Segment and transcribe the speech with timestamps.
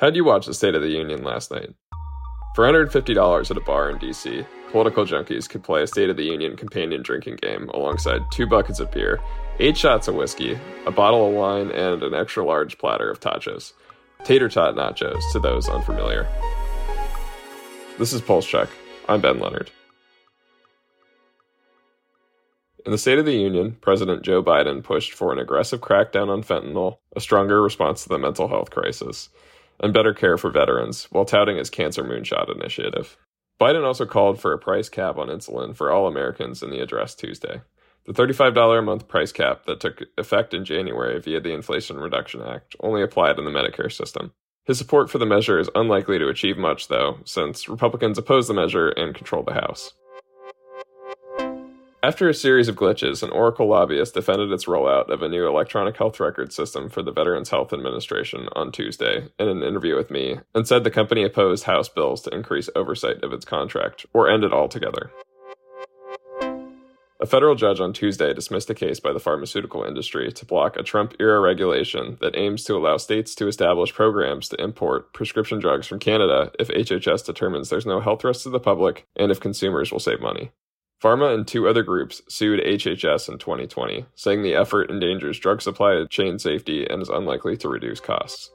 [0.00, 1.74] How'd you watch the State of the Union last night?
[2.54, 6.22] For $150 at a bar in DC, political junkies could play a State of the
[6.22, 9.18] Union companion drinking game alongside two buckets of beer,
[9.58, 10.56] eight shots of whiskey,
[10.86, 13.72] a bottle of wine, and an extra large platter of tachos.
[14.22, 16.28] Tater tot nachos to those unfamiliar.
[17.98, 18.68] This is Pulse Check.
[19.08, 19.72] I'm Ben Leonard.
[22.86, 26.44] In the State of the Union, President Joe Biden pushed for an aggressive crackdown on
[26.44, 29.30] fentanyl, a stronger response to the mental health crisis
[29.80, 33.16] and better care for veterans while touting his Cancer Moonshot initiative.
[33.60, 37.14] Biden also called for a price cap on insulin for all Americans in the address
[37.14, 37.60] Tuesday.
[38.06, 42.40] The $35 a month price cap that took effect in January via the Inflation Reduction
[42.40, 44.32] Act only applied in the Medicare system.
[44.64, 48.54] His support for the measure is unlikely to achieve much, though, since Republicans oppose the
[48.54, 49.92] measure and control the House.
[52.00, 55.96] After a series of glitches, an Oracle lobbyist defended its rollout of a new electronic
[55.96, 60.38] health record system for the Veterans Health Administration on Tuesday in an interview with me
[60.54, 64.44] and said the company opposed House bills to increase oversight of its contract or end
[64.44, 65.10] it altogether.
[67.20, 70.84] A federal judge on Tuesday dismissed a case by the pharmaceutical industry to block a
[70.84, 75.88] Trump era regulation that aims to allow states to establish programs to import prescription drugs
[75.88, 79.90] from Canada if HHS determines there's no health risk to the public and if consumers
[79.90, 80.52] will save money.
[81.02, 86.04] Pharma and two other groups sued HHS in 2020, saying the effort endangers drug supply
[86.06, 88.50] chain safety and is unlikely to reduce costs.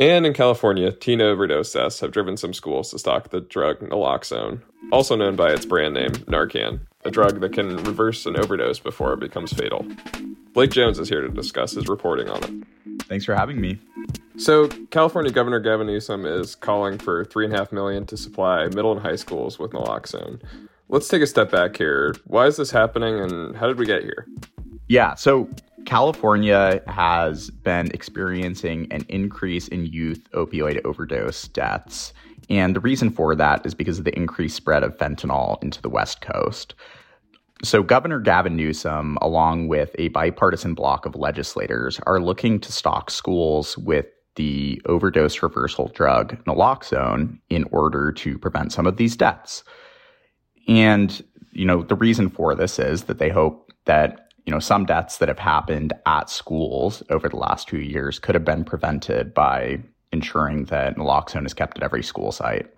[0.00, 4.62] And in California, teen overdose deaths have driven some schools to stock the drug naloxone,
[4.90, 9.12] also known by its brand name, Narcan, a drug that can reverse an overdose before
[9.12, 9.86] it becomes fatal.
[10.54, 13.02] Blake Jones is here to discuss his reporting on it.
[13.04, 13.78] Thanks for having me.
[14.38, 18.66] So, California Governor Gavin Newsom is calling for three and a half million to supply
[18.68, 20.40] middle and high schools with naloxone.
[20.88, 22.14] Let's take a step back here.
[22.24, 24.26] Why is this happening, and how did we get here?
[24.86, 25.50] Yeah, so
[25.86, 32.14] California has been experiencing an increase in youth opioid overdose deaths.
[32.48, 35.90] And the reason for that is because of the increased spread of fentanyl into the
[35.90, 36.74] West Coast.
[37.64, 43.10] So, Governor Gavin Newsom, along with a bipartisan bloc of legislators, are looking to stock
[43.10, 44.06] schools with
[44.38, 49.64] the overdose reversal drug naloxone in order to prevent some of these deaths.
[50.68, 51.22] And,
[51.52, 55.18] you know, the reason for this is that they hope that, you know, some deaths
[55.18, 59.82] that have happened at schools over the last few years could have been prevented by
[60.12, 62.72] ensuring that naloxone is kept at every school site.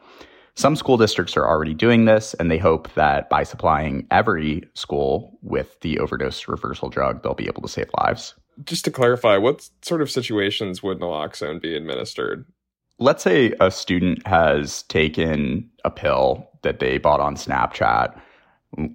[0.54, 5.38] Some school districts are already doing this, and they hope that by supplying every school
[5.42, 8.34] with the overdose reversal drug, they'll be able to save lives
[8.64, 12.44] just to clarify, what sort of situations would naloxone be administered?
[12.98, 18.20] Let's say a student has taken a pill that they bought on Snapchat.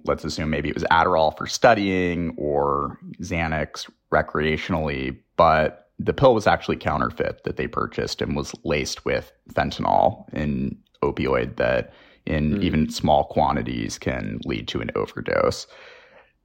[0.04, 6.46] Let's assume maybe it was Adderall for studying or Xanax recreationally, but the pill was
[6.46, 11.92] actually counterfeit that they purchased and was laced with fentanyl, an opioid that
[12.26, 12.62] in mm.
[12.62, 15.66] even small quantities can lead to an overdose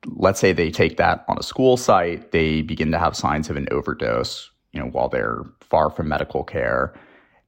[0.08, 3.58] let's say they take that on a school site, they begin to have signs of
[3.58, 6.94] an overdose, you know, while they're far from medical care,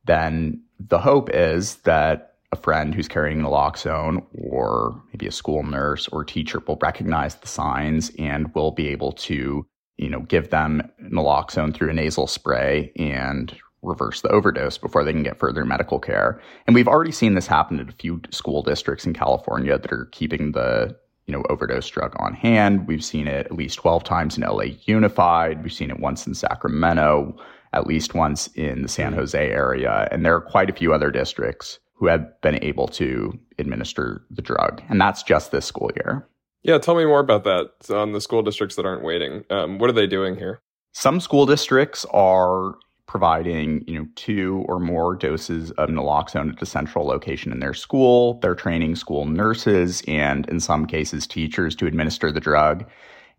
[0.06, 6.08] then the hope is that a friend who's carrying naloxone or maybe a school nurse
[6.10, 9.66] or teacher will recognize the signs and will be able to,
[9.98, 15.12] you know, give them naloxone through a nasal spray and reverse the overdose before they
[15.12, 16.40] can get further medical care.
[16.68, 20.06] And we've already seen this happen at a few school districts in California that are
[20.12, 22.88] keeping the you know, overdose drug on hand.
[22.88, 25.64] We've seen it at least 12 times in LA Unified.
[25.64, 27.36] We've seen it once in Sacramento,
[27.72, 30.08] at least once in the San Jose area.
[30.12, 34.42] And there are quite a few other districts who have been able to administer the
[34.42, 34.82] drug.
[34.90, 36.28] And that's just this school year.
[36.64, 39.44] Yeah, tell me more about that on the school districts that aren't waiting.
[39.50, 40.62] Um, what are they doing here?
[40.94, 42.76] Some school districts are
[43.06, 47.74] providing you know two or more doses of naloxone at a central location in their
[47.74, 48.40] school.
[48.42, 52.86] They're training school nurses and in some cases teachers to administer the drug.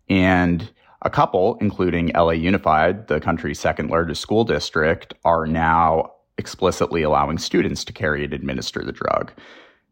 [0.07, 0.71] And
[1.01, 7.37] a couple including LA Unified the country's second largest school district are now explicitly allowing
[7.37, 9.31] students to carry and administer the drug.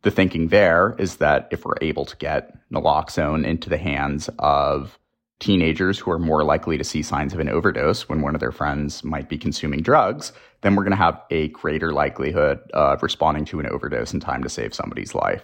[0.03, 4.99] The thinking there is that if we're able to get naloxone into the hands of
[5.39, 8.51] teenagers who are more likely to see signs of an overdose when one of their
[8.51, 10.31] friends might be consuming drugs,
[10.61, 14.43] then we're going to have a greater likelihood of responding to an overdose in time
[14.43, 15.43] to save somebody's life.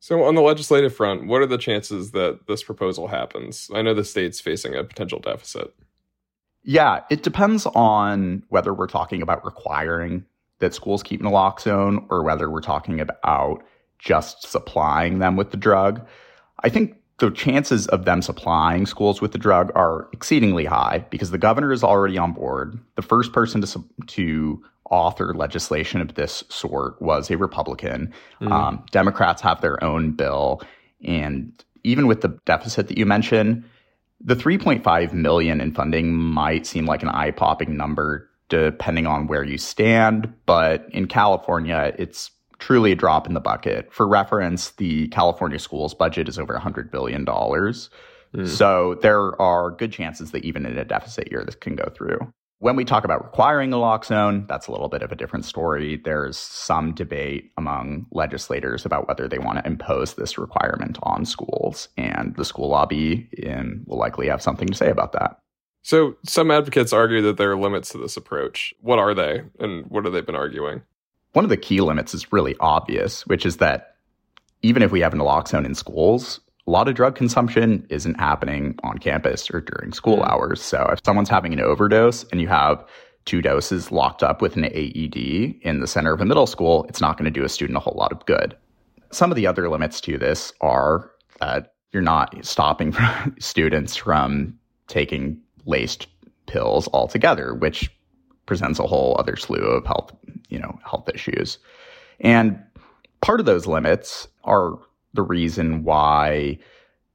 [0.00, 3.70] So, on the legislative front, what are the chances that this proposal happens?
[3.74, 5.74] I know the state's facing a potential deficit.
[6.62, 10.26] Yeah, it depends on whether we're talking about requiring
[10.58, 13.64] that schools keep naloxone or whether we're talking about
[13.98, 16.06] just supplying them with the drug.
[16.62, 21.30] I think the chances of them supplying schools with the drug are exceedingly high because
[21.30, 22.78] the governor is already on board.
[22.96, 28.12] The first person to, to author legislation of this sort was a Republican.
[28.40, 28.50] Mm.
[28.50, 30.62] Um, Democrats have their own bill.
[31.04, 31.52] And
[31.84, 33.64] even with the deficit that you mentioned,
[34.20, 39.58] the 3.5 million in funding might seem like an eye-popping number depending on where you
[39.58, 42.30] stand, but in California, it's
[42.64, 43.92] truly a drop in the bucket.
[43.92, 47.26] For reference, the California schools budget is over $100 billion.
[47.26, 48.48] Mm.
[48.48, 52.18] So there are good chances that even in a deficit year, this can go through.
[52.60, 56.00] When we talk about requiring a naloxone, that's a little bit of a different story.
[56.02, 61.88] There's some debate among legislators about whether they want to impose this requirement on schools,
[61.98, 65.38] and the school lobby in, will likely have something to say about that.
[65.82, 68.72] So, some advocates argue that there are limits to this approach.
[68.80, 70.80] What are they, and what have they been arguing?
[71.34, 73.96] One of the key limits is really obvious, which is that
[74.62, 78.98] even if we have naloxone in schools, a lot of drug consumption isn't happening on
[78.98, 80.30] campus or during school mm.
[80.30, 80.62] hours.
[80.62, 82.84] So if someone's having an overdose and you have
[83.24, 87.00] two doses locked up with an AED in the center of a middle school, it's
[87.00, 88.56] not going to do a student a whole lot of good.
[89.10, 91.10] Some of the other limits to this are
[91.40, 92.94] that you're not stopping
[93.40, 96.06] students from taking laced
[96.46, 97.90] pills altogether, which
[98.46, 100.12] presents a whole other slew of health,
[100.48, 101.58] you know, health issues.
[102.20, 102.62] And
[103.20, 104.78] part of those limits are
[105.14, 106.58] the reason why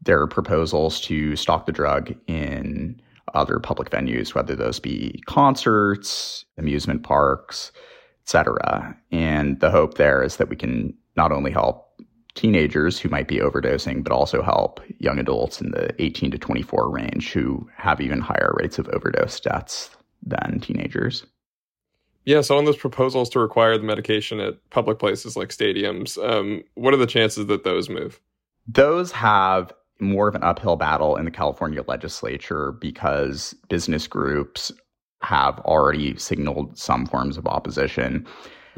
[0.02, 3.00] there are proposals to stock the drug in
[3.34, 7.72] other public venues, whether those be concerts, amusement parks,
[8.24, 8.96] etc.
[9.12, 11.86] And the hope there is that we can not only help
[12.36, 16.90] teenagers who might be overdosing, but also help young adults in the 18 to 24
[16.90, 19.90] range who have even higher rates of overdose deaths
[20.24, 21.26] than teenagers.
[22.26, 26.64] Yeah, so on those proposals to require the medication at public places like stadiums, um,
[26.76, 28.20] what are the chances that those move?
[28.68, 34.72] Those have more of an uphill battle in the California legislature because business groups
[35.22, 38.26] have already signaled some forms of opposition.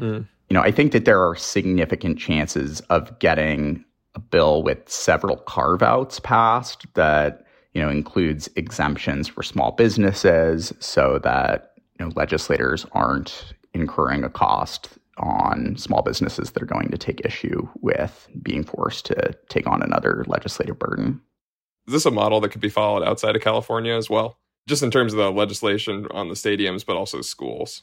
[0.00, 0.26] Mm.
[0.48, 3.84] You know, I think that there are significant chances of getting
[4.14, 10.72] a bill with several carve outs passed that, you know, includes exemptions for small businesses
[10.78, 16.88] so that you know, legislators aren't incurring a cost on small businesses that are going
[16.90, 21.20] to take issue with being forced to take on another legislative burden.
[21.86, 24.38] Is this a model that could be followed outside of California as well?
[24.68, 27.82] Just in terms of the legislation on the stadiums, but also schools?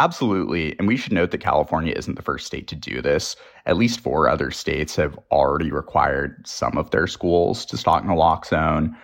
[0.00, 0.76] Absolutely.
[0.78, 3.36] And we should note that California isn't the first state to do this.
[3.66, 8.96] At least four other states have already required some of their schools to stock naloxone.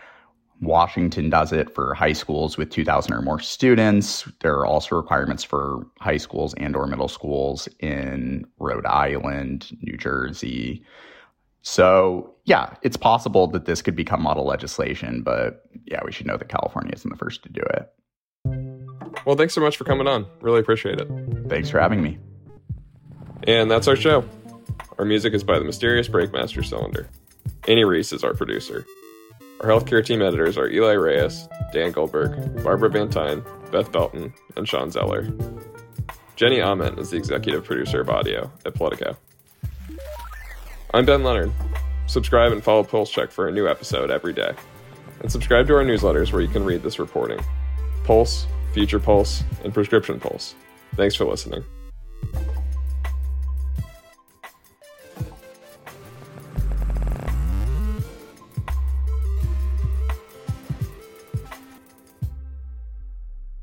[0.61, 4.29] Washington does it for high schools with 2000 or more students.
[4.41, 9.97] There are also requirements for high schools and or middle schools in Rhode Island, New
[9.97, 10.85] Jersey.
[11.63, 16.37] So, yeah, it's possible that this could become model legislation, but yeah, we should know
[16.37, 17.93] that California isn't the first to do it.
[19.25, 20.27] Well, thanks so much for coming on.
[20.41, 21.09] Really appreciate it.
[21.49, 22.19] Thanks for having me.
[23.47, 24.25] And that's our show.
[24.99, 27.09] Our music is by the mysterious Breakmaster Cylinder.
[27.69, 28.87] Annie Rees is our producer.
[29.61, 34.91] Our healthcare team editors are Eli Reyes, Dan Goldberg, Barbara Van Beth Belton, and Shawn
[34.91, 35.31] Zeller.
[36.37, 39.17] Jenny Ament is the executive producer of audio at Politico.
[40.95, 41.53] I'm Ben Leonard.
[42.07, 44.53] Subscribe and follow Pulse Check for a new episode every day.
[45.21, 47.39] And subscribe to our newsletters where you can read this reporting
[48.05, 50.55] Pulse, Future Pulse, and Prescription Pulse.
[50.97, 51.65] Thanks for listening.